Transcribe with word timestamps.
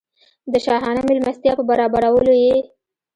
د 0.51 0.53
شاهانه 0.65 1.01
مېلمستیا 1.09 1.51
په 1.57 1.63
برابرولو 1.69 2.33
یې. 2.43 2.55